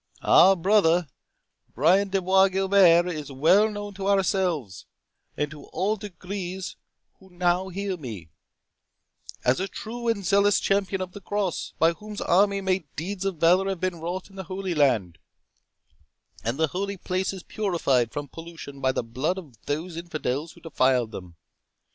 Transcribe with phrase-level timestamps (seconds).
[0.23, 1.05] Our brother,
[1.75, 4.87] Brian de Bois Guilbert, is well known to ourselves,
[5.37, 6.75] and to all degrees
[7.19, 8.31] who now hear me,
[9.45, 13.37] as a true and zealous champion of the Cross, by whose arm many deeds of
[13.37, 15.19] valour have been wrought in the Holy Land,
[16.43, 21.11] and the holy places purified from pollution by the blood of those infidels who defiled
[21.11, 21.35] them.